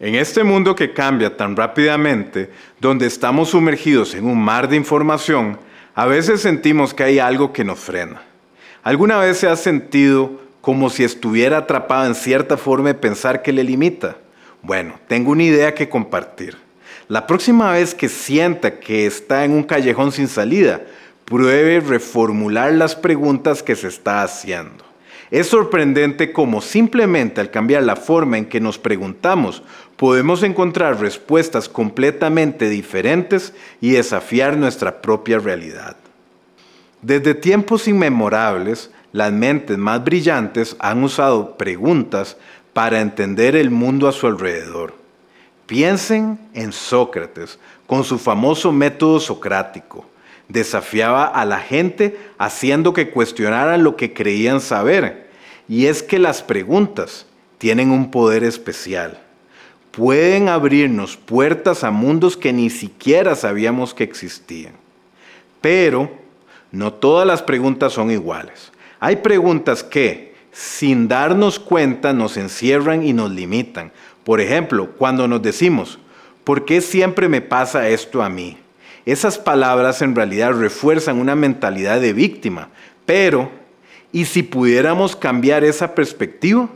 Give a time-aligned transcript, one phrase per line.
[0.00, 2.50] En este mundo que cambia tan rápidamente,
[2.80, 5.58] donde estamos sumergidos en un mar de información,
[5.94, 8.22] a veces sentimos que hay algo que nos frena.
[8.82, 13.52] ¿Alguna vez se ha sentido como si estuviera atrapado en cierta forma de pensar que
[13.52, 14.16] le limita?
[14.62, 16.56] Bueno, tengo una idea que compartir.
[17.06, 20.80] La próxima vez que sienta que está en un callejón sin salida,
[21.24, 24.84] pruebe reformular las preguntas que se está haciendo.
[25.30, 29.62] Es sorprendente cómo simplemente al cambiar la forma en que nos preguntamos,
[29.96, 35.96] podemos encontrar respuestas completamente diferentes y desafiar nuestra propia realidad.
[37.00, 42.36] Desde tiempos inmemorables, las mentes más brillantes han usado preguntas
[42.72, 44.94] para entender el mundo a su alrededor.
[45.66, 50.06] Piensen en Sócrates con su famoso método socrático.
[50.48, 55.30] Desafiaba a la gente haciendo que cuestionaran lo que creían saber.
[55.68, 57.26] Y es que las preguntas
[57.58, 59.18] tienen un poder especial.
[59.90, 64.74] Pueden abrirnos puertas a mundos que ni siquiera sabíamos que existían.
[65.60, 66.10] Pero
[66.72, 68.72] no todas las preguntas son iguales.
[69.00, 73.92] Hay preguntas que, sin darnos cuenta, nos encierran y nos limitan
[74.24, 75.98] por ejemplo, cuando nos decimos,
[76.42, 78.56] ¿por qué siempre me pasa esto a mí?
[79.06, 82.68] Esas palabras en realidad refuerzan una mentalidad de víctima,
[83.04, 83.50] pero
[84.12, 86.68] ¿y si pudiéramos cambiar esa perspectiva?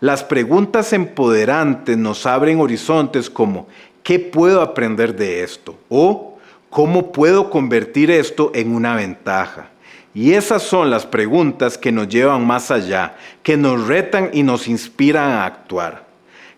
[0.00, 3.66] Las preguntas empoderantes nos abren horizontes como
[4.02, 5.78] ¿qué puedo aprender de esto?
[5.88, 9.70] o ¿cómo puedo convertir esto en una ventaja?
[10.12, 14.68] Y esas son las preguntas que nos llevan más allá, que nos retan y nos
[14.68, 16.09] inspiran a actuar.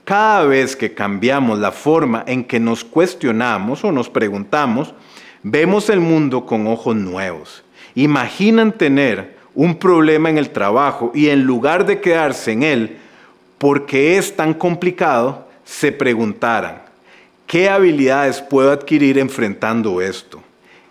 [0.04, 4.94] Cada vez que cambiamos la forma en que nos cuestionamos o nos preguntamos,
[5.42, 7.62] vemos el mundo con ojos nuevos.
[7.94, 12.96] Imaginan tener un problema en el trabajo y en lugar de quedarse en él
[13.58, 16.82] porque es tan complicado, se preguntaran,
[17.46, 20.42] ¿qué habilidades puedo adquirir enfrentando esto?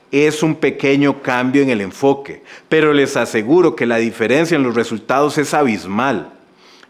[0.10, 4.76] Es un pequeño cambio en el enfoque, pero les aseguro que la diferencia en los
[4.76, 6.30] resultados es abismal.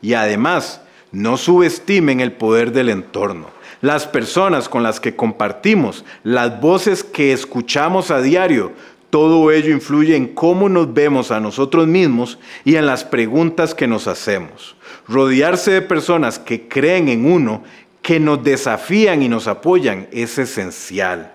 [0.03, 3.47] Y además, no subestimen el poder del entorno.
[3.81, 8.71] Las personas con las que compartimos, las voces que escuchamos a diario,
[9.09, 13.87] todo ello influye en cómo nos vemos a nosotros mismos y en las preguntas que
[13.87, 14.75] nos hacemos.
[15.07, 17.63] Rodearse de personas que creen en uno,
[18.01, 21.33] que nos desafían y nos apoyan, es esencial.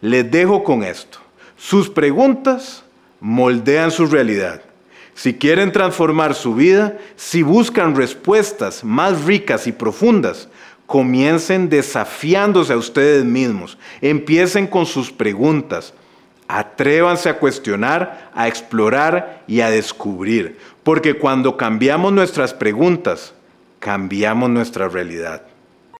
[0.00, 1.18] Les dejo con esto.
[1.56, 2.82] Sus preguntas
[3.20, 4.62] moldean su realidad.
[5.14, 10.48] Si quieren transformar su vida, si buscan respuestas más ricas y profundas,
[10.86, 13.78] comiencen desafiándose a ustedes mismos.
[14.00, 15.94] Empiecen con sus preguntas.
[16.48, 20.58] Atrévanse a cuestionar, a explorar y a descubrir.
[20.82, 23.32] Porque cuando cambiamos nuestras preguntas,
[23.78, 25.42] cambiamos nuestra realidad.